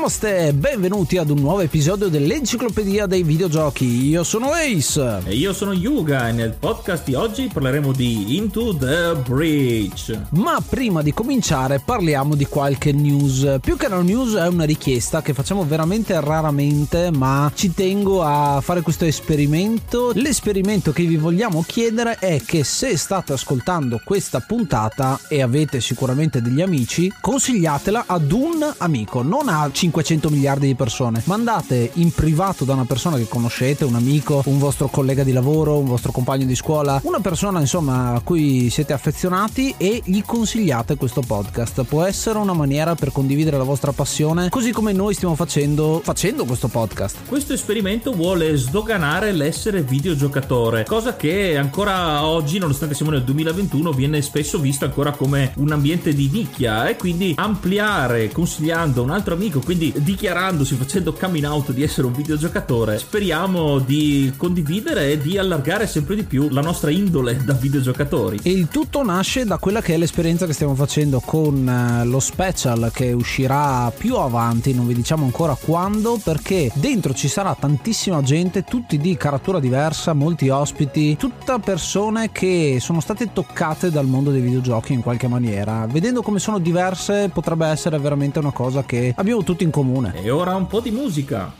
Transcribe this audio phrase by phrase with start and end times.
[0.00, 4.08] Namaste, benvenuti ad un nuovo episodio dell'Enciclopedia dei Videogiochi.
[4.08, 5.20] Io sono Ace.
[5.26, 10.18] E io sono Yuga e nel podcast di oggi parleremo di Into the Breach.
[10.30, 13.58] Ma prima di cominciare parliamo di qualche news.
[13.60, 18.62] Più che una news è una richiesta che facciamo veramente raramente, ma ci tengo a
[18.62, 20.12] fare questo esperimento.
[20.14, 26.40] L'esperimento che vi vogliamo chiedere è che se state ascoltando questa puntata e avete sicuramente
[26.40, 31.22] degli amici, consigliatela ad un amico, non a 50 500 miliardi di persone.
[31.24, 35.78] Mandate in privato da una persona che conoscete, un amico, un vostro collega di lavoro,
[35.78, 40.96] un vostro compagno di scuola, una persona insomma a cui siete affezionati e gli consigliate
[40.96, 41.84] questo podcast.
[41.84, 46.44] Può essere una maniera per condividere la vostra passione, così come noi stiamo facendo facendo
[46.44, 47.18] questo podcast.
[47.26, 54.22] Questo esperimento vuole sdoganare l'essere videogiocatore, cosa che ancora oggi, nonostante siamo nel 2021, viene
[54.22, 59.60] spesso vista ancora come un ambiente di nicchia e quindi ampliare consigliando un altro amico,
[59.60, 65.38] quindi quindi dichiarandosi, facendo coming out di essere un videogiocatore, speriamo di condividere e di
[65.38, 68.40] allargare sempre di più la nostra indole da videogiocatori.
[68.42, 72.20] E il tutto nasce da quella che è l'esperienza che stiamo facendo con eh, lo
[72.20, 78.20] special che uscirà più avanti, non vi diciamo ancora quando, perché dentro ci sarà tantissima
[78.22, 84.30] gente, tutti di caratura diversa, molti ospiti, tutte persone che sono state toccate dal mondo
[84.30, 85.86] dei videogiochi in qualche maniera.
[85.86, 90.12] Vedendo come sono diverse potrebbe essere veramente una cosa che abbiamo tutti in in comune.
[90.14, 91.59] E ora un po' di musica.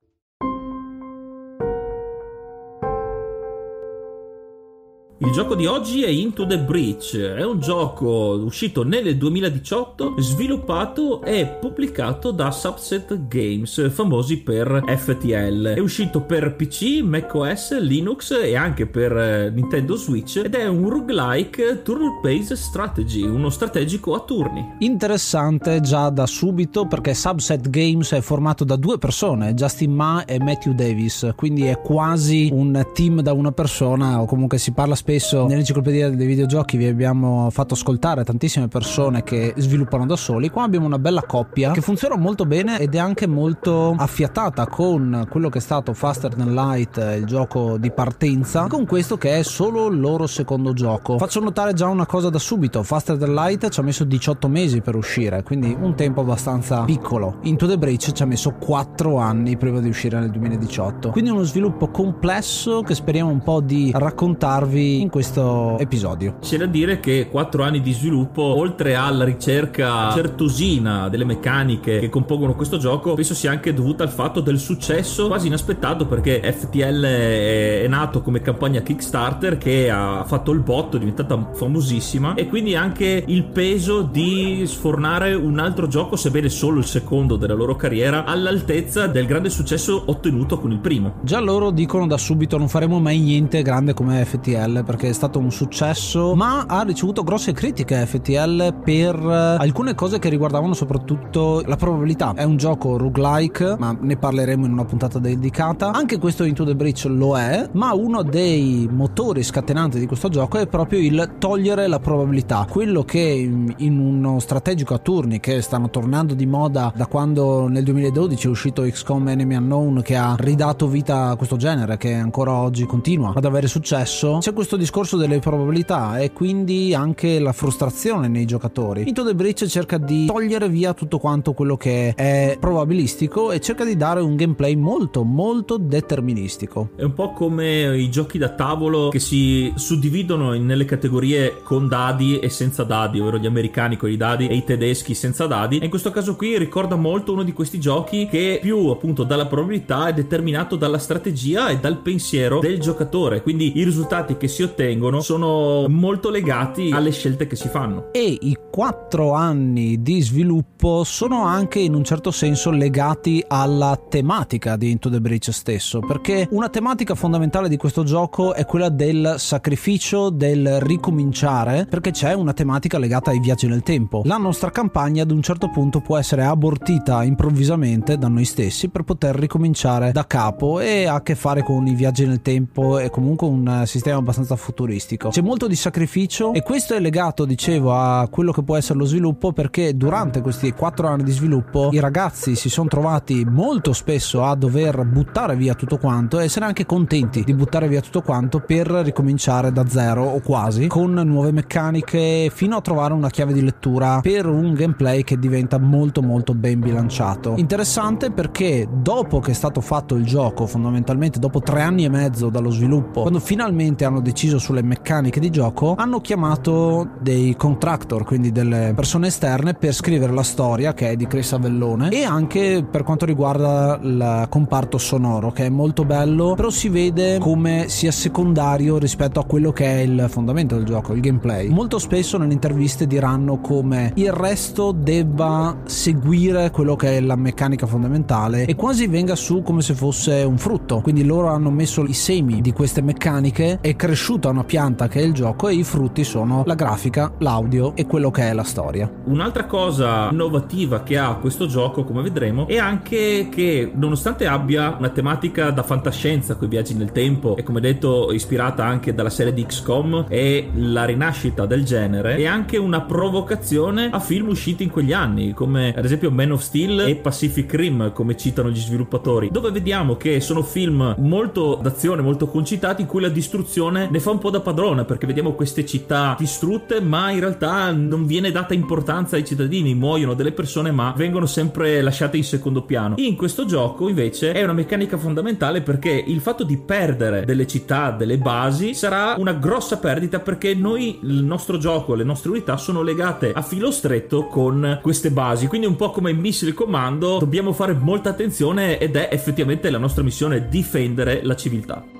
[5.23, 11.21] Il gioco di oggi è Into the Breach, è un gioco uscito nel 2018, sviluppato
[11.21, 15.73] e pubblicato da Subset Games, famosi per FTL.
[15.75, 20.89] È uscito per PC, macOS, Linux e anche per eh, Nintendo Switch ed è un
[20.89, 24.77] roguelike turn-based strategy, uno strategico a turni.
[24.79, 30.39] Interessante già da subito perché Subset Games è formato da due persone, Justin Ma e
[30.39, 35.09] Matthew Davis, quindi è quasi un team da una persona o comunque si parla spesso
[35.11, 40.49] spesso nell'enciclopedia dei videogiochi vi abbiamo fatto ascoltare tantissime persone che sviluppano da soli.
[40.49, 45.27] Qua abbiamo una bella coppia che funziona molto bene ed è anche molto affiatata con
[45.29, 49.43] quello che è stato Faster Than Light, il gioco di partenza, con questo che è
[49.43, 51.17] solo il loro secondo gioco.
[51.17, 54.79] Faccio notare già una cosa da subito: Faster Than Light ci ha messo 18 mesi
[54.79, 57.39] per uscire, quindi un tempo abbastanza piccolo.
[57.41, 61.09] Into the Breach ci ha messo 4 anni prima di uscire nel 2018.
[61.09, 66.35] Quindi uno sviluppo complesso che speriamo un po' di raccontarvi in questo episodio.
[66.41, 72.09] C'è da dire che 4 anni di sviluppo, oltre alla ricerca certosina delle meccaniche che
[72.09, 77.03] compongono questo gioco, penso sia anche dovuta al fatto del successo quasi inaspettato perché FTL
[77.03, 82.75] è nato come campagna Kickstarter che ha fatto il botto, è diventata famosissima e quindi
[82.75, 88.25] anche il peso di sfornare un altro gioco, sebbene solo il secondo della loro carriera,
[88.25, 91.15] all'altezza del grande successo ottenuto con il primo.
[91.23, 95.39] Già loro dicono da subito non faremo mai niente grande come FTL perché è stato
[95.39, 101.63] un successo, ma ha ricevuto grosse critiche FTL per eh, alcune cose che riguardavano soprattutto
[101.65, 102.33] la probabilità.
[102.35, 105.91] È un gioco roguelike, ma ne parleremo in una puntata dedicata.
[105.91, 110.57] Anche questo Into the Breach lo è, ma uno dei motori scatenanti di questo gioco
[110.57, 112.67] è proprio il togliere la probabilità.
[112.69, 117.85] Quello che in uno strategico a turni che stanno tornando di moda da quando nel
[117.85, 122.51] 2012 è uscito XCOM Enemy Unknown che ha ridato vita a questo genere che ancora
[122.51, 128.27] oggi continua ad avere successo, c'è questo discorso delle probabilità e quindi anche la frustrazione
[128.27, 129.07] nei giocatori.
[129.07, 133.85] Into the Breach cerca di togliere via tutto quanto quello che è probabilistico e cerca
[133.85, 136.89] di dare un gameplay molto molto deterministico.
[136.95, 142.39] È un po' come i giochi da tavolo che si suddividono nelle categorie con dadi
[142.39, 145.77] e senza dadi, ovvero gli americani con i dadi e i tedeschi senza dadi.
[145.77, 149.45] E in questo caso qui ricorda molto uno di questi giochi che più appunto dalla
[149.45, 153.41] probabilità è determinato dalla strategia e dal pensiero del giocatore.
[153.41, 158.11] Quindi i risultati che si ottengono sono molto legati alle scelte che si fanno.
[158.11, 164.77] E i quattro anni di sviluppo sono anche in un certo senso legati alla tematica
[164.77, 169.35] di Into the Breach stesso, perché una tematica fondamentale di questo gioco è quella del
[169.37, 174.21] sacrificio, del ricominciare, perché c'è una tematica legata ai viaggi nel tempo.
[174.25, 179.03] La nostra campagna ad un certo punto può essere abortita improvvisamente da noi stessi per
[179.03, 183.09] poter ricominciare da capo e ha a che fare con i viaggi nel tempo e
[183.09, 185.29] comunque un sistema abbastanza futuristico.
[185.29, 189.05] C'è molto di sacrificio e questo è legato, dicevo, a quello che può essere lo
[189.05, 194.43] sviluppo perché durante questi quattro anni di sviluppo i ragazzi si sono trovati molto spesso
[194.43, 198.59] a dover buttare via tutto quanto e essere anche contenti di buttare via tutto quanto
[198.59, 203.63] per ricominciare da zero o quasi con nuove meccaniche fino a trovare una chiave di
[203.63, 207.55] lettura per un gameplay che diventa molto molto ben bilanciato.
[207.57, 212.49] Interessante perché dopo che è stato fatto il gioco, fondamentalmente dopo tre anni e mezzo
[212.49, 218.51] dallo sviluppo, quando finalmente hanno deciso sulle meccaniche di gioco, hanno chiamato dei contractor, quindi
[218.51, 223.03] delle persone esterne per scrivere la storia che è di Chris Avellone e anche per
[223.03, 228.97] quanto riguarda il comparto sonoro che è molto bello, però si vede come sia secondario
[228.97, 231.69] rispetto a quello che è il fondamento del gioco, il gameplay.
[231.69, 237.85] Molto spesso nelle interviste diranno come il resto debba seguire quello che è la meccanica
[237.85, 241.01] fondamentale e quasi venga su come se fosse un frutto.
[241.01, 243.95] Quindi loro hanno messo i semi di queste meccaniche, è
[244.31, 248.05] cresciuta una pianta che è il gioco e i frutti sono la grafica, l'audio e
[248.05, 249.11] quello che è la storia.
[249.25, 255.09] Un'altra cosa innovativa che ha questo gioco, come vedremo, è anche che nonostante abbia una
[255.09, 259.53] tematica da fantascienza con i viaggi nel tempo e come detto ispirata anche dalla serie
[259.53, 264.91] di XCOM e la rinascita del genere, è anche una provocazione a film usciti in
[264.91, 269.49] quegli anni, come ad esempio Man of Steel e Pacific Rim, come citano gli sviluppatori,
[269.51, 274.31] dove vediamo che sono film molto d'azione, molto concitati, in cui la distruzione ne fa
[274.31, 278.73] un po' da padrona, perché vediamo queste città distrutte, ma in realtà non viene data
[278.73, 283.15] importanza ai cittadini, muoiono delle persone, ma vengono sempre lasciate in secondo piano.
[283.17, 288.11] In questo gioco, invece, è una meccanica fondamentale perché il fatto di perdere delle città,
[288.11, 293.01] delle basi, sarà una grossa perdita perché noi, il nostro gioco, le nostre unità sono
[293.01, 295.67] legate a filo stretto con queste basi.
[295.67, 299.97] Quindi, un po' come in Missile Commando, dobbiamo fare molta attenzione ed è effettivamente la
[299.97, 302.19] nostra missione difendere la civiltà.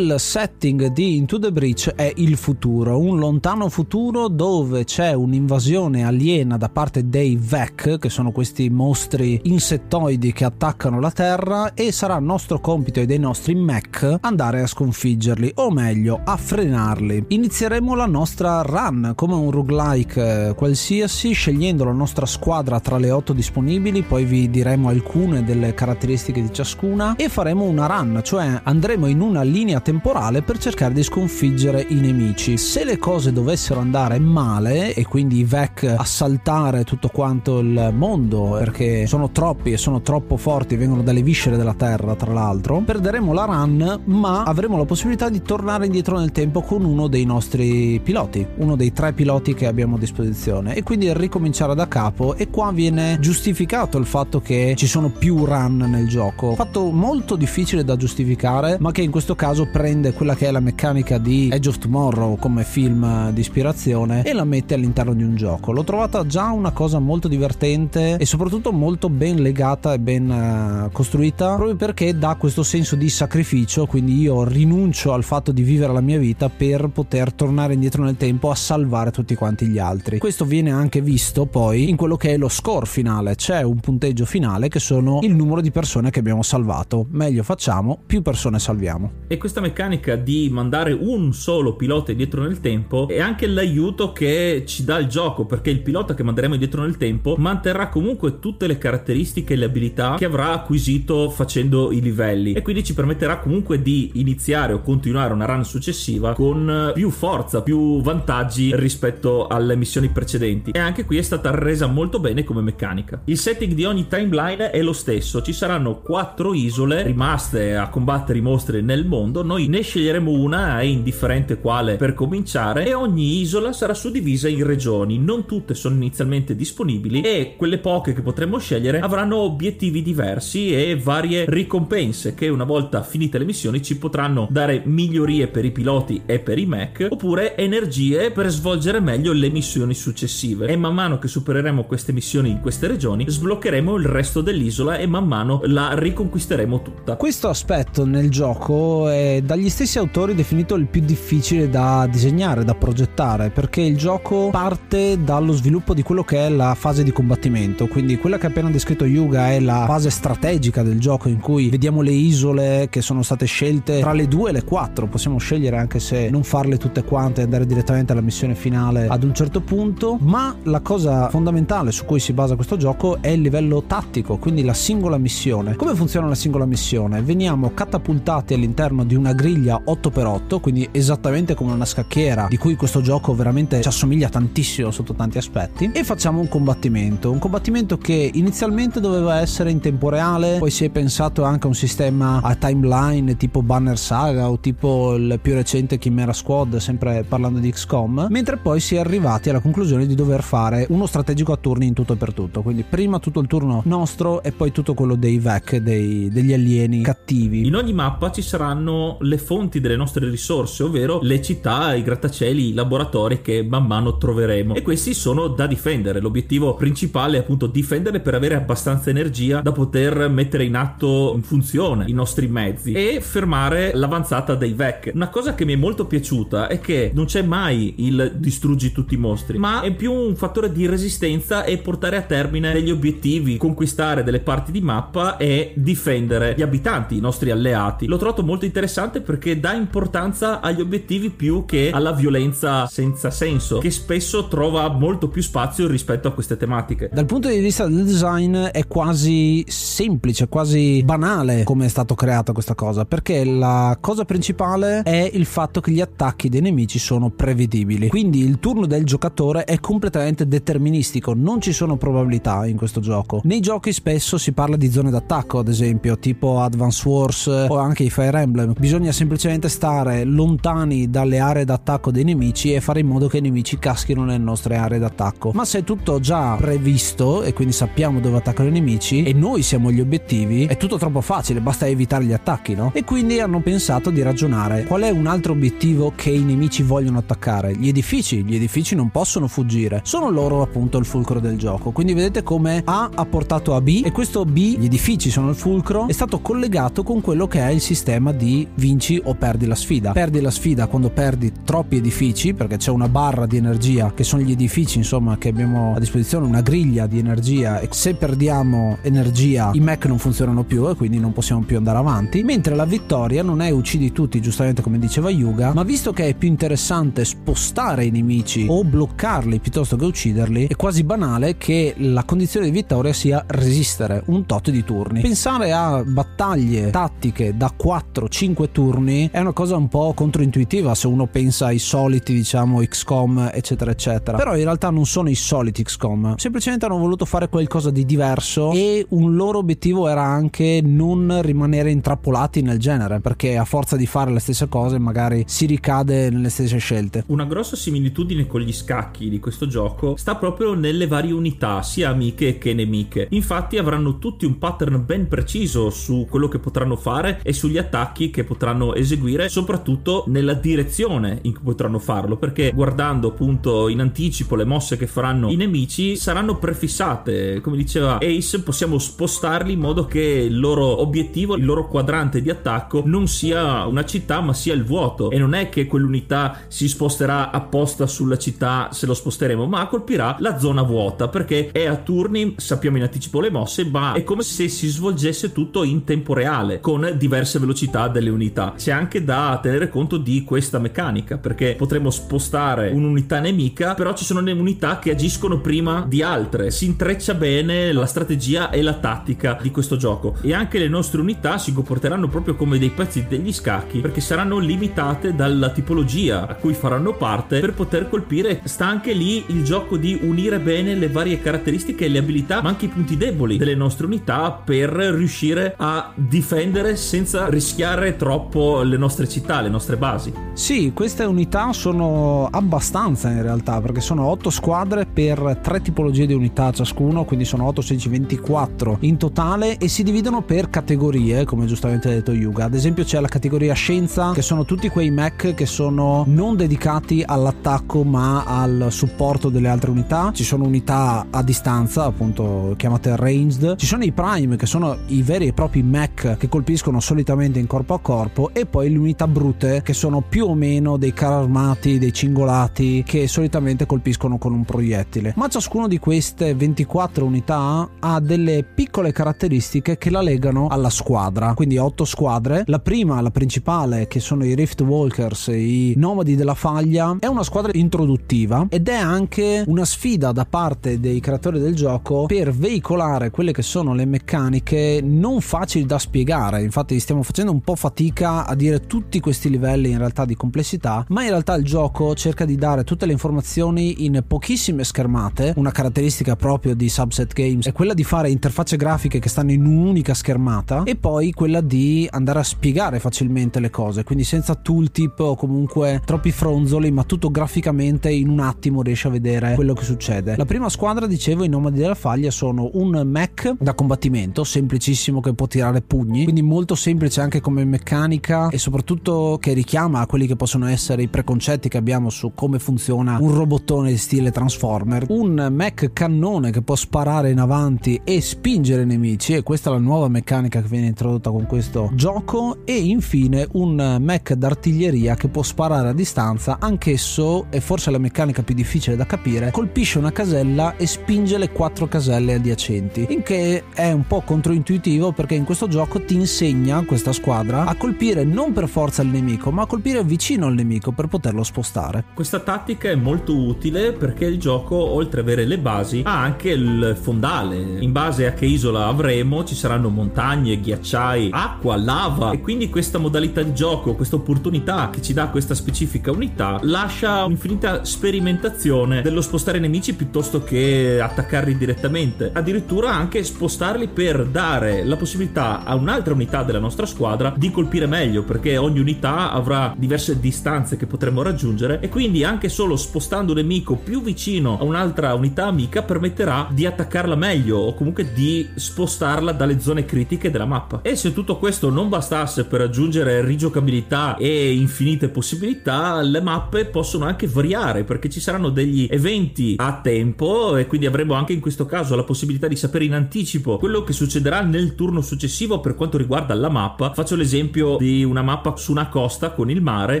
[0.06, 6.04] Il setting di Into the Breach è il futuro, un lontano futuro dove c'è un'invasione
[6.04, 11.90] aliena da parte dei Vec, che sono questi mostri insettoidi che attaccano la Terra, e
[11.90, 17.24] sarà nostro compito e dei nostri mech andare a sconfiggerli, o meglio, a frenarli.
[17.26, 23.32] Inizieremo la nostra run come un roguelike qualsiasi, scegliendo la nostra squadra tra le 8
[23.32, 29.08] disponibili, poi vi diremo alcune delle caratteristiche di ciascuna, e faremo una run, cioè andremo
[29.08, 32.58] in una linea linea temporale per cercare di sconfiggere i nemici.
[32.58, 38.56] Se le cose dovessero andare male e quindi i Vec assaltare tutto quanto il mondo
[38.58, 43.32] perché sono troppi e sono troppo forti, vengono dalle viscere della Terra tra l'altro, perderemo
[43.32, 47.98] la run ma avremo la possibilità di tornare indietro nel tempo con uno dei nostri
[48.04, 52.50] piloti, uno dei tre piloti che abbiamo a disposizione e quindi ricominciare da capo e
[52.50, 56.54] qua viene giustificato il fatto che ci sono più run nel gioco.
[56.54, 60.50] Fatto molto difficile da giustificare ma che in questo caso caso prende quella che è
[60.50, 65.22] la meccanica di Edge of Tomorrow come film di ispirazione e la mette all'interno di
[65.22, 65.70] un gioco.
[65.70, 70.90] L'ho trovata già una cosa molto divertente e soprattutto molto ben legata e ben uh,
[70.90, 75.92] costruita proprio perché dà questo senso di sacrificio, quindi io rinuncio al fatto di vivere
[75.92, 80.18] la mia vita per poter tornare indietro nel tempo a salvare tutti quanti gli altri.
[80.18, 84.24] Questo viene anche visto poi in quello che è lo score finale, c'è un punteggio
[84.24, 87.06] finale che sono il numero di persone che abbiamo salvato.
[87.10, 89.10] Meglio facciamo, più persone salviamo.
[89.28, 89.75] E questa meccanica
[90.22, 95.06] di mandare un solo pilota indietro nel tempo è anche l'aiuto che ci dà il
[95.06, 99.56] gioco, perché il pilota che manderemo indietro nel tempo manterrà comunque tutte le caratteristiche e
[99.56, 104.72] le abilità che avrà acquisito facendo i livelli e quindi ci permetterà comunque di iniziare
[104.72, 110.70] o continuare una run successiva con più forza, più vantaggi rispetto alle missioni precedenti.
[110.70, 113.20] E anche qui è stata resa molto bene come meccanica.
[113.24, 118.38] Il setting di ogni timeline è lo stesso, ci saranno quattro isole rimaste a combattere
[118.38, 123.40] i mostri nel mondo mondo, ne sceglieremo una, è indifferente quale per cominciare, e ogni
[123.40, 125.18] isola sarà suddivisa in regioni.
[125.18, 130.96] Non tutte sono inizialmente disponibili e quelle poche che potremo scegliere avranno obiettivi diversi e
[130.96, 136.22] varie ricompense che una volta finite le missioni ci potranno dare migliorie per i piloti
[136.26, 140.66] e per i mech oppure energie per svolgere meglio le missioni successive.
[140.66, 145.06] E man mano che supereremo queste missioni in queste regioni sbloccheremo il resto dell'isola e
[145.06, 147.16] man mano la riconquisteremo tutta.
[147.16, 152.74] Questo aspetto nel gioco è dagli stessi autori definito il più difficile da disegnare, da
[152.74, 157.86] progettare, perché il gioco parte dallo sviluppo di quello che è la fase di combattimento,
[157.86, 161.70] quindi quella che ha appena descritto Yuga è la fase strategica del gioco in cui
[161.70, 165.78] vediamo le isole che sono state scelte tra le due e le quattro, possiamo scegliere
[165.78, 169.62] anche se non farle tutte quante e andare direttamente alla missione finale ad un certo
[169.62, 174.36] punto, ma la cosa fondamentale su cui si basa questo gioco è il livello tattico,
[174.36, 175.76] quindi la singola missione.
[175.76, 177.22] Come funziona la singola missione?
[177.22, 183.00] Veniamo catapultati all'interno di una griglia 8x8, quindi esattamente come una scacchiera di cui questo
[183.00, 188.30] gioco veramente ci assomiglia tantissimo sotto tanti aspetti e facciamo un combattimento, un combattimento che
[188.34, 192.54] inizialmente doveva essere in tempo reale, poi si è pensato anche a un sistema a
[192.56, 198.28] timeline tipo Banner Saga o tipo il più recente Chimera Squad, sempre parlando di XCOM,
[198.30, 201.92] mentre poi si è arrivati alla conclusione di dover fare uno strategico a turni in
[201.92, 205.38] tutto e per tutto, quindi prima tutto il turno nostro e poi tutto quello dei
[205.38, 207.66] VEC, dei, degli alieni cattivi.
[207.66, 212.68] In ogni mappa ci saranno le fonti delle nostre risorse, ovvero le città, i grattacieli,
[212.68, 214.74] i laboratori che man mano troveremo.
[214.74, 216.20] E questi sono da difendere.
[216.20, 221.42] L'obiettivo principale è appunto difenderle per avere abbastanza energia da poter mettere in atto in
[221.42, 225.10] funzione i nostri mezzi e fermare l'avanzata dei VEC.
[225.14, 229.14] Una cosa che mi è molto piaciuta è che non c'è mai il distruggi tutti
[229.14, 233.56] i mostri, ma è più un fattore di resistenza e portare a termine degli obiettivi,
[233.56, 238.06] conquistare delle parti di mappa e difendere gli abitanti, i nostri alleati.
[238.06, 243.30] L'ho trovato molto interessante interessante perché dà importanza agli obiettivi più che alla violenza senza
[243.30, 247.10] senso, che spesso trova molto più spazio rispetto a queste tematiche.
[247.12, 252.52] Dal punto di vista del design è quasi semplice, quasi banale come è stato creata
[252.52, 257.30] questa cosa, perché la cosa principale è il fatto che gli attacchi dei nemici sono
[257.30, 258.08] prevedibili.
[258.08, 263.40] Quindi il turno del giocatore è completamente deterministico, non ci sono probabilità in questo gioco.
[263.44, 268.02] Nei giochi spesso si parla di zone d'attacco, ad esempio, tipo Advance Wars o anche
[268.02, 273.00] i Fire Emblem bisogna bisogna semplicemente stare lontani dalle aree d'attacco dei nemici e fare
[273.00, 275.52] in modo che i nemici caschino nelle nostre aree d'attacco.
[275.54, 279.62] Ma se è tutto già previsto e quindi sappiamo dove attaccano i nemici e noi
[279.62, 282.90] siamo gli obiettivi, è tutto troppo facile, basta evitare gli attacchi, no?
[282.94, 287.18] E quindi hanno pensato di ragionare qual è un altro obiettivo che i nemici vogliono
[287.18, 287.76] attaccare.
[287.76, 291.90] Gli edifici, gli edifici non possono fuggire, sono loro appunto il fulcro del gioco.
[291.92, 295.56] Quindi vedete come A ha portato a B e questo B, gli edifici sono il
[295.56, 299.74] fulcro, è stato collegato con quello che è il sistema di vinci o perdi la
[299.74, 300.12] sfida.
[300.12, 304.42] Perdi la sfida quando perdi troppi edifici, perché c'è una barra di energia che sono
[304.42, 309.70] gli edifici, insomma, che abbiamo a disposizione, una griglia di energia e se perdiamo energia
[309.74, 312.42] i mech non funzionano più e quindi non possiamo più andare avanti.
[312.42, 316.34] Mentre la vittoria non è uccidi tutti, giustamente come diceva Yuga, ma visto che è
[316.34, 322.24] più interessante spostare i nemici o bloccarli piuttosto che ucciderli, è quasi banale che la
[322.24, 325.20] condizione di vittoria sia resistere un tot di turni.
[325.20, 328.85] Pensare a battaglie tattiche da 4-5 turni
[329.30, 334.36] è una cosa un po' controintuitiva se uno pensa ai soliti, diciamo, XCOM, eccetera, eccetera.
[334.36, 338.70] Però in realtà non sono i soliti XCOM, semplicemente hanno voluto fare qualcosa di diverso
[338.72, 344.06] e un loro obiettivo era anche non rimanere intrappolati nel genere, perché a forza di
[344.06, 347.24] fare le stesse cose magari si ricade nelle stesse scelte.
[347.26, 352.10] Una grossa similitudine con gli scacchi di questo gioco sta proprio nelle varie unità, sia
[352.10, 353.26] amiche che nemiche.
[353.30, 358.30] Infatti avranno tutti un pattern ben preciso su quello che potranno fare e sugli attacchi
[358.30, 364.54] che potranno eseguire, soprattutto nella direzione in cui potranno farlo, perché guardando appunto in anticipo
[364.56, 367.60] le mosse che faranno i nemici saranno prefissate.
[367.60, 372.50] Come diceva Ace, possiamo spostarli in modo che il loro obiettivo, il loro quadrante di
[372.50, 375.30] attacco non sia una città, ma sia il vuoto.
[375.30, 380.36] E non è che quell'unità si sposterà apposta sulla città se lo sposteremo, ma colpirà
[380.40, 384.42] la zona vuota perché è a turni, sappiamo in anticipo le mosse, ma è come
[384.42, 388.65] se si svolgesse tutto in tempo reale con diverse velocità delle unità.
[388.76, 394.24] C'è anche da tenere conto di questa meccanica perché potremo spostare un'unità nemica, però ci
[394.24, 396.70] sono le unità che agiscono prima di altre.
[396.70, 401.20] Si intreccia bene la strategia e la tattica di questo gioco e anche le nostre
[401.20, 406.54] unità si comporteranno proprio come dei pezzi degli scacchi perché saranno limitate dalla tipologia a
[406.54, 408.60] cui faranno parte per poter colpire.
[408.64, 412.68] Sta anche lì il gioco di unire bene le varie caratteristiche e le abilità, ma
[412.68, 418.96] anche i punti deboli delle nostre unità per riuscire a difendere senza rischiare troppo le
[418.96, 420.32] nostre città, le nostre basi.
[420.52, 426.32] Sì, queste unità sono abbastanza in realtà perché sono 8 squadre per 3 tipologie di
[426.32, 431.66] unità ciascuno, quindi sono 8, 16, 24 in totale e si dividono per categorie, come
[431.66, 432.64] giustamente ha detto Yuga.
[432.64, 437.22] Ad esempio c'è la categoria scienza, che sono tutti quei mech che sono non dedicati
[437.26, 440.30] all'attacco ma al supporto delle altre unità.
[440.32, 443.76] Ci sono unità a distanza, appunto chiamate ranged.
[443.76, 447.66] Ci sono i prime, che sono i veri e propri mech che colpiscono solitamente in
[447.66, 451.44] corpo a corpo, e poi le unità brute, che sono più o meno dei carri
[451.44, 455.32] armati, dei cingolati, che solitamente colpiscono con un proiettile.
[455.36, 461.54] Ma ciascuno di queste 24 unità ha delle piccole caratteristiche che la legano alla squadra.
[461.54, 462.64] Quindi 8 squadre.
[462.66, 467.42] La prima, la principale, che sono i Rift Walkers, i Nomadi della Faglia, è una
[467.42, 473.30] squadra introduttiva ed è anche una sfida da parte dei creatori del gioco per veicolare
[473.30, 476.62] quelle che sono le meccaniche non facili da spiegare.
[476.62, 481.04] Infatti stiamo facendo un po' fatica a dire tutti questi livelli in realtà di complessità,
[481.08, 485.54] ma in realtà il gioco cerca di dare tutte le informazioni in pochissime schermate.
[485.56, 489.64] Una caratteristica proprio di Subset Games è quella di fare interfacce grafiche che stanno in
[489.64, 495.18] un'unica schermata e poi quella di andare a spiegare facilmente le cose, quindi senza tooltip
[495.20, 499.84] o comunque troppi fronzoli, ma tutto graficamente in un attimo riesci a vedere quello che
[499.84, 500.36] succede.
[500.36, 505.34] La prima squadra, dicevo, i nomadi della faglia sono un mech da combattimento, semplicissimo che
[505.34, 508.15] può tirare pugni, quindi molto semplice anche come meccanica
[508.50, 512.58] e soprattutto che richiama a quelli che possono essere i preconcetti che abbiamo su come
[512.58, 515.06] funziona un robottone stile Transformer.
[515.08, 519.72] Un mech cannone che può sparare in avanti e spingere i nemici e questa è
[519.72, 525.28] la nuova meccanica che viene introdotta con questo gioco e infine un mech d'artiglieria che
[525.28, 530.12] può sparare a distanza anch'esso e forse la meccanica più difficile da capire colpisce una
[530.12, 535.44] casella e spinge le quattro caselle adiacenti in che è un po' controintuitivo perché in
[535.44, 540.04] questo gioco ti insegna questa squadra a colpire non per forza il nemico ma colpire
[540.04, 542.04] vicino al nemico per poterlo spostare.
[542.14, 546.50] Questa tattica è molto utile perché il gioco oltre ad avere le basi ha anche
[546.50, 547.56] il fondale.
[547.56, 552.30] In base a che isola avremo ci saranno montagne ghiacciai acqua lava.
[552.30, 557.24] E quindi questa modalità di gioco questa opportunità che ci dà questa specifica unità lascia
[557.24, 562.30] un'infinita sperimentazione dello spostare nemici piuttosto che attaccarli direttamente.
[562.32, 567.86] Addirittura anche spostarli per dare la possibilità a un'altra unità della nostra squadra di colpire
[567.86, 573.32] meglio perché ogni unità avrà diverse distanze che potremo raggiungere e quindi anche solo spostando
[573.32, 578.46] un nemico più vicino a un'altra unità amica permetterà di attaccarla meglio o comunque di
[578.54, 580.80] spostarla dalle zone critiche della mappa.
[580.82, 587.06] E se tutto questo non bastasse per raggiungere rigiocabilità e infinite possibilità, le mappe possono
[587.06, 591.64] anche variare perché ci saranno degli eventi a tempo e quindi avremo anche in questo
[591.64, 595.96] caso la possibilità di sapere in anticipo quello che succederà nel turno successivo per quanto
[595.96, 596.92] riguarda la mappa.
[596.92, 600.00] Faccio l'esempio di una mappa su una costa con il mare.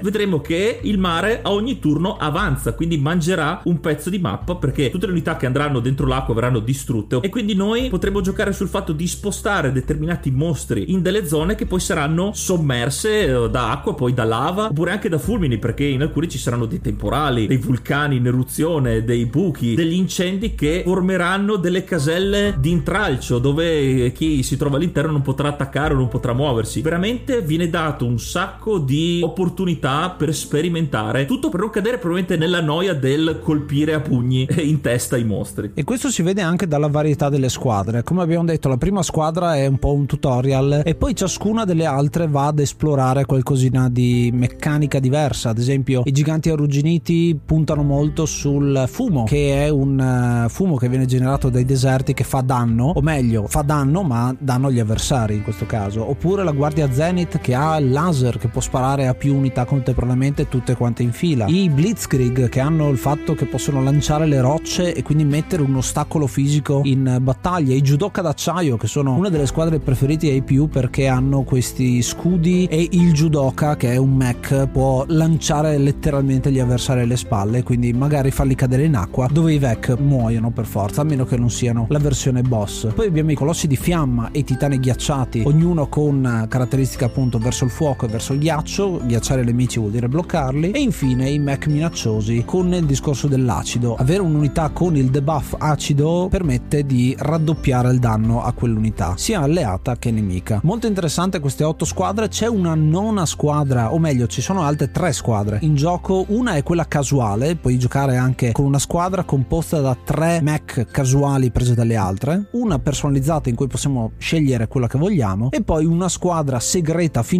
[0.00, 4.90] Vedremo che il mare a ogni turno avanza, quindi mangerà un pezzo di mappa perché
[4.90, 8.68] tutte le unità che andranno dentro l'acqua verranno distrutte e quindi noi potremo giocare sul
[8.68, 13.94] fatto di spostare determinati mostri in delle zone che poi saranno sommerse eh, da acqua,
[13.94, 17.58] poi da lava oppure anche da fulmini perché in alcuni ci saranno dei temporali, dei
[17.58, 24.42] vulcani in eruzione, dei buchi, degli incendi che formeranno delle caselle di intralcio dove chi
[24.42, 26.80] si trova all'interno non potrà attaccare o non potrà muoversi.
[26.80, 32.62] Veramente viene dato un sacco di opportunità per sperimentare, tutto per non cadere probabilmente nella
[32.62, 35.72] noia del colpire a pugni in testa i mostri.
[35.74, 38.02] E questo si vede anche dalla varietà delle squadre.
[38.02, 41.84] Come abbiamo detto, la prima squadra è un po' un tutorial e poi ciascuna delle
[41.84, 45.50] altre va ad esplorare qualcosina di meccanica diversa.
[45.50, 50.00] Ad esempio, i giganti arrugginiti puntano molto sul fumo, che è un
[50.46, 54.34] eh, fumo che viene generato dai deserti che fa danno, o meglio, fa danno ma
[54.38, 56.08] danno agli avversari in questo caso.
[56.08, 60.48] Oppure la guardia Zenith che ha il laser che può sparare a più unità contemporaneamente
[60.48, 61.46] tutte quante in fila.
[61.46, 65.76] I Blitzkrieg che hanno il fatto che possono lanciare le rocce e quindi mettere un
[65.76, 67.74] ostacolo fisico in battaglia.
[67.74, 72.66] I Judoka d'acciaio che sono una delle squadre preferite ai più perché hanno questi scudi
[72.66, 77.92] e il Judoka che è un mech può lanciare letteralmente gli avversari alle spalle quindi
[77.92, 81.50] magari farli cadere in acqua dove i Vec muoiono per forza a meno che non
[81.50, 82.92] siano la versione boss.
[82.94, 87.64] Poi abbiamo i colossi di fiamma e i titani ghiacciati ognuno con caratteristiche appunto verso
[87.64, 89.00] il fuoco e verso il ghiaccio.
[89.04, 90.72] Ghiacciare i nemici vuol dire bloccarli.
[90.72, 93.94] E infine i mech minacciosi con il discorso dell'acido.
[93.94, 99.96] Avere un'unità con il debuff acido permette di raddoppiare il danno a quell'unità, sia alleata
[99.96, 100.60] che nemica.
[100.64, 102.26] Molto interessante queste otto squadre.
[102.28, 106.24] C'è una nona squadra, o meglio, ci sono altre tre squadre in gioco.
[106.28, 111.50] Una è quella casuale, puoi giocare anche con una squadra composta da tre mech casuali
[111.50, 112.48] prese dalle altre.
[112.52, 115.50] Una personalizzata in cui possiamo scegliere quella che vogliamo.
[115.52, 117.34] E poi una squadra segreta finale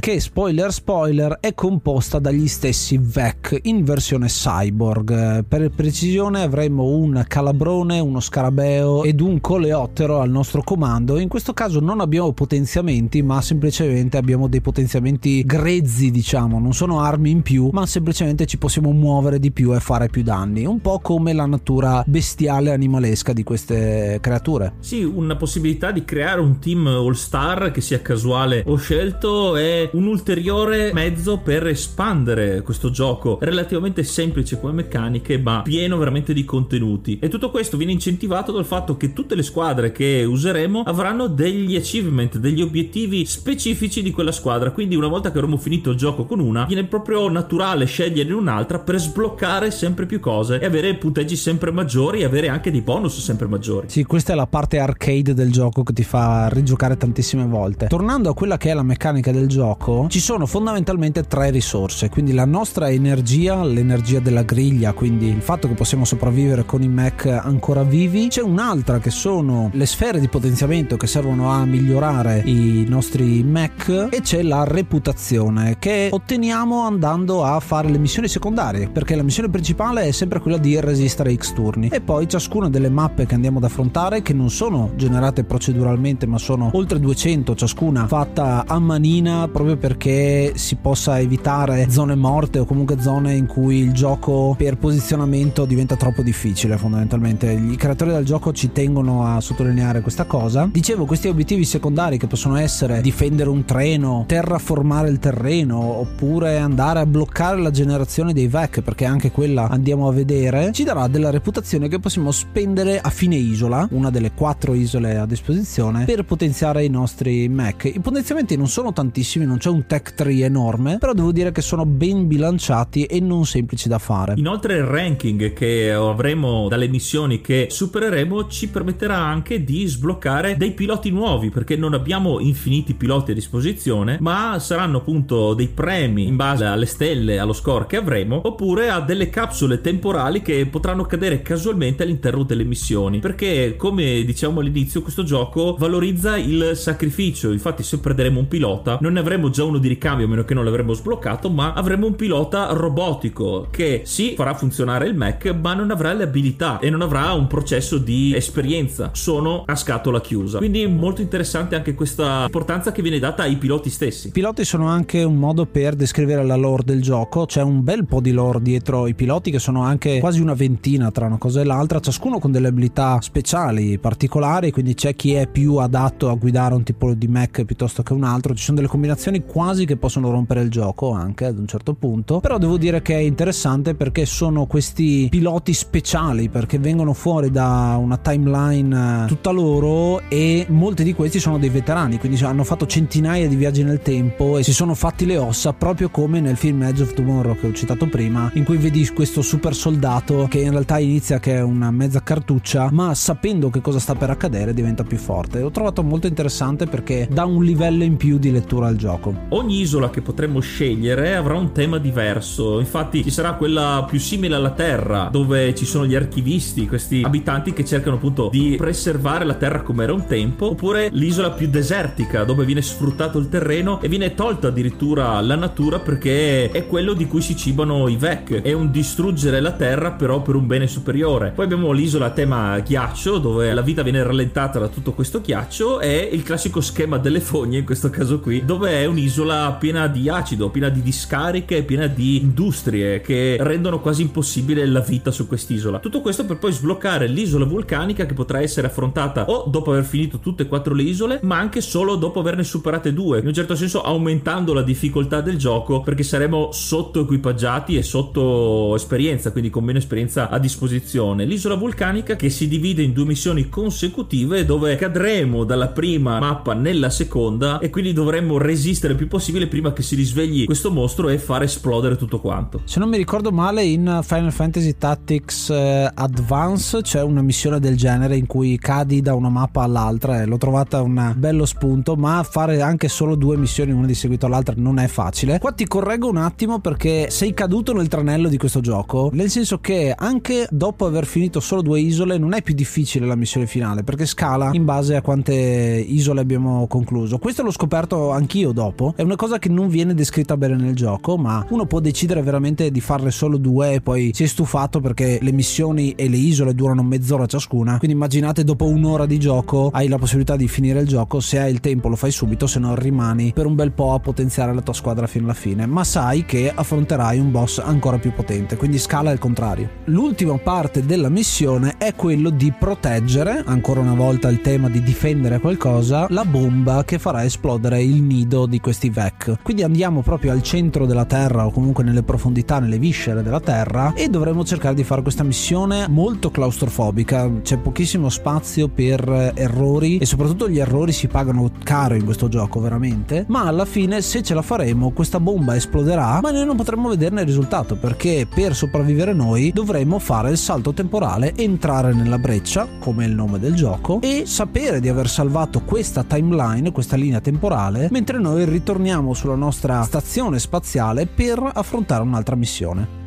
[0.00, 5.44] che, spoiler spoiler, è composta dagli stessi Vec in versione cyborg.
[5.44, 11.18] Per precisione avremo un calabrone, uno scarabeo ed un coleottero al nostro comando.
[11.18, 17.00] In questo caso non abbiamo potenziamenti, ma semplicemente abbiamo dei potenziamenti grezzi, diciamo, non sono
[17.00, 20.80] armi in più, ma semplicemente ci possiamo muovere di più e fare più danni, un
[20.80, 24.74] po' come la natura bestiale animalesca di queste creature.
[24.80, 29.90] Sì, una possibilità di creare un team all star che sia casuale o scelto è
[29.92, 36.44] un ulteriore mezzo per espandere questo gioco relativamente semplice come meccaniche, ma pieno veramente di
[36.44, 37.18] contenuti.
[37.20, 41.76] E tutto questo viene incentivato dal fatto che tutte le squadre che useremo avranno degli
[41.76, 44.70] achievement, degli obiettivi specifici di quella squadra.
[44.70, 48.78] Quindi, una volta che avremo finito il gioco con una, viene proprio naturale scegliere un'altra
[48.78, 53.18] per sbloccare sempre più cose e avere punteggi sempre maggiori e avere anche dei bonus
[53.20, 53.88] sempre maggiori.
[53.88, 57.86] Sì, questa è la parte arcade del gioco che ti fa rigiocare tantissime volte.
[57.86, 62.08] Tornando a quella che è la meccanica del gioco, ci sono fondamentalmente tre risorse.
[62.08, 66.88] Quindi la nostra energia, l'energia della griglia, quindi il fatto che possiamo sopravvivere con i
[66.88, 68.28] mech ancora vivi.
[68.28, 74.08] C'è un'altra che sono le sfere di potenziamento che servono a migliorare i nostri mech
[74.10, 79.48] e c'è la reputazione che otteniamo andando a fare le missioni secondarie, perché la missione
[79.48, 83.58] principale è sempre quella di resistere X turni e poi ciascuna delle mappe che andiamo
[83.58, 88.78] ad affrontare che non sono generate proceduralmente ma sono oltre 200 ciascuna fatta a
[89.22, 94.54] manina proprio perché si possa evitare zone morte o comunque zone in cui il gioco
[94.58, 97.50] per posizionamento diventa troppo difficile fondamentalmente.
[97.52, 100.68] I creatori del gioco ci tengono a sottolineare questa cosa.
[100.70, 106.98] Dicevo questi obiettivi secondari che possono essere difendere un treno terraformare il terreno oppure andare
[106.98, 111.30] a bloccare la generazione dei VEC perché anche quella andiamo a vedere ci darà della
[111.30, 116.84] reputazione che possiamo spendere a fine isola una delle quattro isole a disposizione per potenziare
[116.84, 117.84] i nostri mech.
[117.84, 119.10] I potenziamenti non sono tantissimi
[119.44, 123.44] non c'è un tech tree enorme però devo dire che sono ben bilanciati e non
[123.44, 124.34] semplici da fare.
[124.36, 130.72] Inoltre il ranking che avremo dalle missioni che supereremo ci permetterà anche di sbloccare dei
[130.72, 136.36] piloti nuovi perché non abbiamo infiniti piloti a disposizione ma saranno appunto dei premi in
[136.36, 141.42] base alle stelle allo score che avremo oppure a delle capsule temporali che potranno cadere
[141.42, 143.18] casualmente all'interno delle missioni.
[143.18, 147.52] Perché come diciamo all'inizio questo gioco valorizza il sacrificio.
[147.52, 150.54] Infatti se perderemo un pilota non ne avremo già uno di ricambio a meno che
[150.54, 155.74] non l'avremmo sbloccato, ma avremo un pilota robotico che sì farà funzionare il Mac, ma
[155.74, 159.10] non avrà le abilità e non avrà un processo di esperienza.
[159.12, 160.58] Sono a scatola chiusa.
[160.58, 164.28] Quindi molto interessante anche questa importanza che viene data ai piloti stessi.
[164.28, 168.06] I piloti sono anche un modo per descrivere la lore del gioco, c'è un bel
[168.06, 171.60] po' di lore dietro i piloti che sono anche quasi una ventina tra una cosa
[171.60, 176.34] e l'altra, ciascuno con delle abilità speciali, particolari, quindi c'è chi è più adatto a
[176.34, 179.96] guidare un tipo di Mac piuttosto che un altro, ci sono delle combinazioni quasi che
[179.96, 183.94] possono rompere il gioco anche ad un certo punto, però devo dire che è interessante
[183.94, 191.04] perché sono questi piloti speciali perché vengono fuori da una timeline tutta loro e molti
[191.04, 194.74] di questi sono dei veterani, quindi hanno fatto centinaia di viaggi nel tempo e si
[194.74, 198.50] sono fatti le ossa proprio come nel film Edge of Tomorrow che ho citato prima,
[198.56, 202.90] in cui vedi questo super soldato che in realtà inizia che è una mezza cartuccia,
[202.92, 205.60] ma sapendo che cosa sta per accadere diventa più forte.
[205.60, 209.34] L'ho trovato molto interessante perché dà un livello in più di lettura al gioco.
[209.50, 214.54] Ogni isola che potremmo scegliere avrà un tema diverso, infatti ci sarà quella più simile
[214.54, 219.54] alla Terra, dove ci sono gli archivisti, questi abitanti che cercano appunto di preservare la
[219.54, 224.08] Terra come era un tempo, oppure l'isola più desertica, dove viene sfruttato il terreno e
[224.08, 228.72] viene tolta addirittura la natura perché è quello di cui si cibano i Vec, è
[228.72, 231.52] un distruggere la Terra però per un bene superiore.
[231.54, 236.00] Poi abbiamo l'isola a tema ghiaccio, dove la vita viene rallentata da tutto questo ghiaccio,
[236.00, 240.28] e il classico schema delle fogne, in questo caso qui, dove è un'isola piena di
[240.28, 245.98] acido, piena di discariche, piena di industrie che rendono quasi impossibile la vita su quest'isola.
[245.98, 250.38] Tutto questo per poi sbloccare l'isola vulcanica che potrà essere affrontata o dopo aver finito
[250.38, 253.74] tutte e quattro le isole, ma anche solo dopo averne superate due, in un certo
[253.74, 259.84] senso aumentando la difficoltà del gioco perché saremo sotto equipaggiati e sotto esperienza, quindi con
[259.84, 261.44] meno esperienza a disposizione.
[261.44, 267.10] L'isola vulcanica che si divide in due missioni consecutive dove cadremo dalla prima mappa nella
[267.10, 271.38] seconda e quindi dovremmo resistere il più possibile prima che si risvegli questo mostro e
[271.38, 272.82] far esplodere tutto quanto.
[272.84, 277.96] Se non mi ricordo male in Final Fantasy Tactics eh, Advance c'è una missione del
[277.96, 282.42] genere in cui cadi da una mappa all'altra e l'ho trovata un bello spunto, ma
[282.42, 285.58] fare anche solo due missioni una di seguito all'altra non è facile.
[285.58, 289.78] Qua ti correggo un attimo perché sei caduto nel tranello di questo gioco, nel senso
[289.78, 294.02] che anche dopo aver finito solo due isole non è più difficile la missione finale
[294.02, 297.38] perché scala in base a quante isole abbiamo concluso.
[297.38, 301.36] Questo l'ho scoperto anch'io dopo, è una cosa che non viene descritta bene nel gioco,
[301.36, 305.38] ma uno può decidere veramente di farle solo due e poi si è stufato perché
[305.40, 307.98] le missioni e le isole durano mezz'ora ciascuna.
[307.98, 311.72] Quindi immaginate dopo un'ora di gioco hai la possibilità di finire il gioco, se hai
[311.72, 314.80] il tempo lo fai subito, se no rimani per un bel po' a potenziare la
[314.80, 318.98] tua squadra fino alla fine, ma sai che affronterai un boss ancora più potente, quindi
[318.98, 319.88] scala il contrario.
[320.06, 325.60] L'ultima parte della missione è quello di proteggere, ancora una volta il tema di difendere
[325.60, 329.58] qualcosa, la bomba che farà esplodere il nido di questi Vec.
[329.62, 334.14] Quindi andiamo proprio al centro della Terra o comunque nelle profondità, nelle viscere della Terra
[334.14, 340.26] e dovremo cercare di fare questa missione molto claustrofobica, c'è pochissimo spazio per errori e
[340.26, 344.54] soprattutto gli errori si pagano caro in questo gioco veramente, ma alla fine se ce
[344.54, 349.34] la faremo questa bomba esploderà, ma noi non potremo vederne il risultato perché per sopravvivere
[349.34, 354.44] noi dovremo fare il salto temporale, entrare nella breccia, come il nome del gioco, e
[354.46, 360.58] sapere di aver salvato questa timeline, questa linea temporale, mentre noi ritorniamo sulla nostra stazione
[360.58, 363.21] spaziale per affrontare un'altra missione.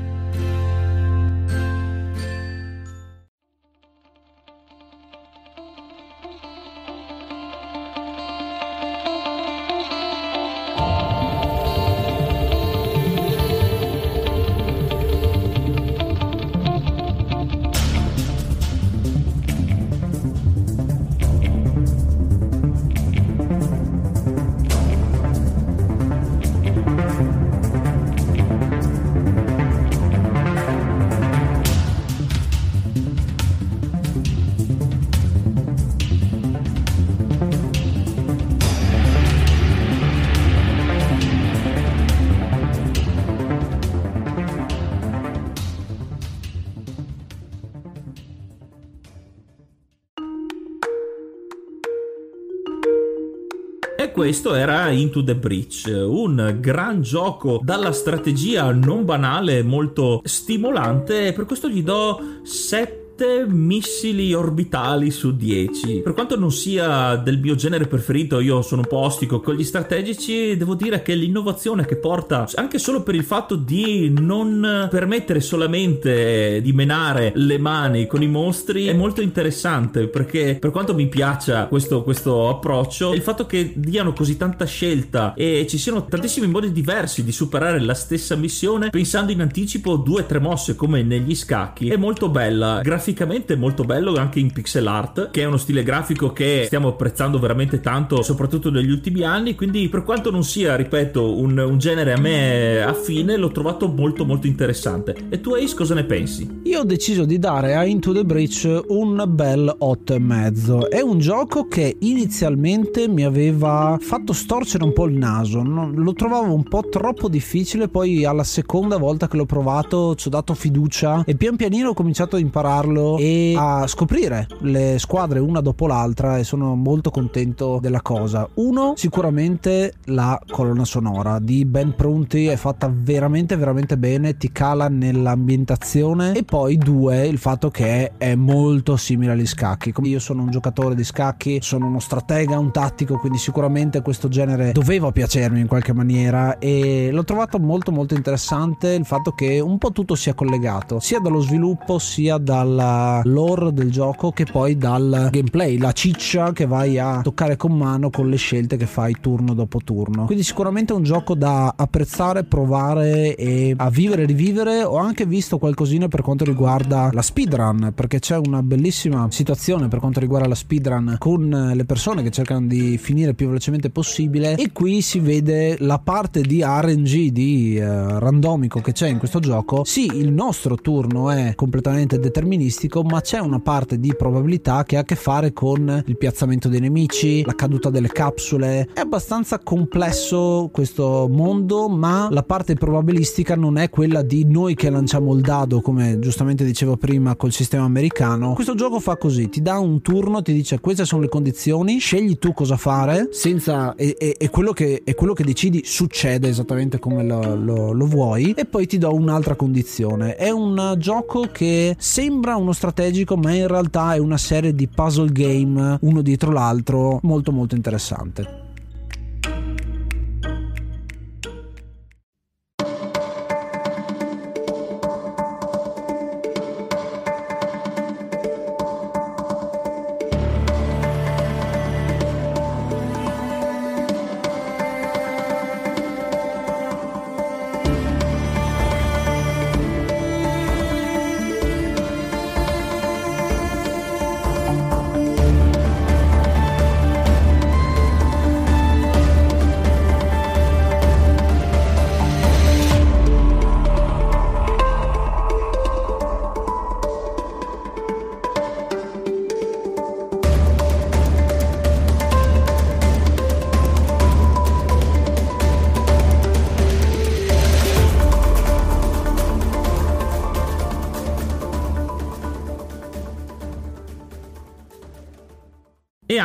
[54.25, 61.33] Questo era Into the Breach, un gran gioco dalla strategia non banale, molto stimolante, e
[61.33, 66.01] per questo gli do 7 7 missili orbitali su 10.
[66.01, 69.63] Per quanto non sia del mio genere preferito, io sono un po' ostico con gli
[69.63, 75.39] strategici, devo dire che l'innovazione che porta, anche solo per il fatto di non permettere
[75.39, 81.07] solamente di menare le mani con i mostri, è molto interessante perché per quanto mi
[81.07, 86.47] piaccia questo, questo approccio, il fatto che diano così tanta scelta e ci siano tantissimi
[86.47, 91.01] modi diversi di superare la stessa missione, pensando in anticipo due o tre mosse come
[91.01, 92.81] negli scacchi, è molto bella.
[92.81, 96.89] Graficamente è molto bello anche in pixel art, che è uno stile grafico che stiamo
[96.89, 99.55] apprezzando veramente tanto, soprattutto negli ultimi anni.
[99.55, 104.25] Quindi, per quanto non sia, ripeto, un, un genere a me affine, l'ho trovato molto
[104.25, 105.15] molto interessante.
[105.29, 106.61] E tu, Ace, cosa ne pensi?
[106.63, 110.89] Io ho deciso di dare a Into the Breach un bel 8,5.
[110.89, 115.61] È un gioco che inizialmente mi aveva fatto storcere un po' il naso.
[115.63, 120.31] Lo trovavo un po' troppo difficile, poi alla seconda volta che l'ho provato ci ho
[120.31, 125.61] dato fiducia e pian pianino ho cominciato a impararlo e a scoprire le squadre una
[125.61, 128.47] dopo l'altra e sono molto contento della cosa.
[128.55, 134.87] Uno, sicuramente la colonna sonora di Ben Prunti è fatta veramente veramente bene, ti cala
[134.87, 139.93] nell'ambientazione e poi due, il fatto che è molto simile agli scacchi.
[140.03, 144.71] Io sono un giocatore di scacchi, sono uno stratega, un tattico, quindi sicuramente questo genere
[144.71, 149.77] doveva piacermi in qualche maniera e l'ho trovato molto molto interessante il fatto che un
[149.77, 152.84] po' tutto sia collegato, sia dallo sviluppo sia dalla
[153.23, 158.09] lore del gioco che poi dal gameplay, la ciccia che vai a toccare con mano
[158.09, 160.25] con le scelte che fai turno dopo turno.
[160.25, 164.83] Quindi sicuramente è un gioco da apprezzare, provare e a vivere e rivivere.
[164.83, 169.99] Ho anche visto qualcosina per quanto riguarda la speedrun, perché c'è una bellissima situazione per
[169.99, 174.71] quanto riguarda la speedrun con le persone che cercano di finire più velocemente possibile e
[174.71, 179.83] qui si vede la parte di RNG di uh, randomico che c'è in questo gioco.
[179.83, 184.99] Sì, il nostro turno è completamente deterministico, ma c'è una parte di probabilità che ha
[184.99, 188.89] a che fare con il piazzamento dei nemici, la caduta delle capsule.
[188.93, 194.89] È abbastanza complesso questo mondo, ma la parte probabilistica non è quella di noi che
[194.89, 198.53] lanciamo il dado, come giustamente dicevo prima col sistema americano.
[198.53, 202.37] Questo gioco fa così, ti dà un turno, ti dice queste sono le condizioni, scegli
[202.37, 206.99] tu cosa fare, senza e, e, e quello, che, e quello che decidi succede esattamente
[206.99, 210.35] come lo, lo, lo vuoi, e poi ti do un'altra condizione.
[210.35, 215.31] È un gioco che sembra uno strategico, ma in realtà è una serie di puzzle
[215.31, 218.64] game uno dietro l'altro molto molto interessante.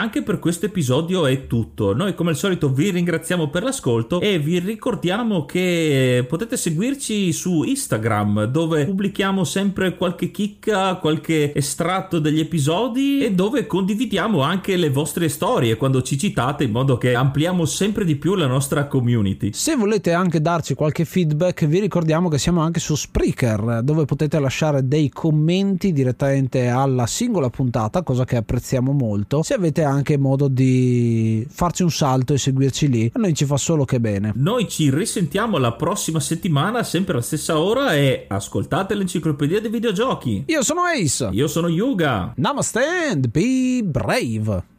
[0.00, 1.94] Anche per questo episodio è tutto.
[1.94, 7.62] Noi come al solito vi ringraziamo per l'ascolto e vi ricordiamo che potete seguirci su
[7.62, 14.90] Instagram dove pubblichiamo sempre qualche chicca, qualche estratto degli episodi e dove condividiamo anche le
[14.90, 19.52] vostre storie quando ci citate in modo che ampliamo sempre di più la nostra community.
[19.52, 24.38] Se volete anche darci qualche feedback vi ricordiamo che siamo anche su Spreaker dove potete
[24.38, 29.42] lasciare dei commenti direttamente alla singola puntata, cosa che apprezziamo molto.
[29.42, 33.10] Se avete avete anche modo di farci un salto e seguirci lì.
[33.14, 34.32] A noi ci fa solo che bene.
[34.36, 40.44] Noi ci risentiamo la prossima settimana, sempre alla stessa ora, e ascoltate l'enciclopedia dei videogiochi.
[40.46, 41.28] Io sono Ace.
[41.32, 42.32] Io sono Yuga.
[42.36, 42.80] Namaste
[43.10, 44.78] and be brave.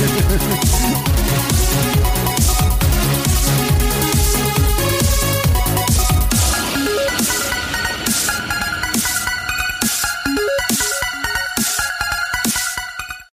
[0.00, 1.19] Thank you.